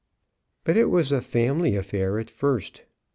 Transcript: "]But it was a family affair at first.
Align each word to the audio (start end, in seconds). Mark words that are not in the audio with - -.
"]But 0.63 0.77
it 0.77 0.89
was 0.89 1.11
a 1.11 1.21
family 1.21 1.75
affair 1.75 2.17
at 2.19 2.31
first. 2.31 2.81